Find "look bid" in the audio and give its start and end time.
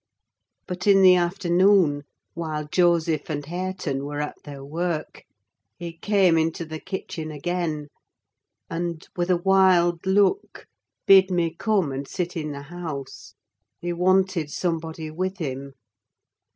10.07-11.29